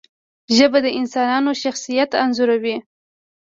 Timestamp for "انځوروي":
2.23-2.75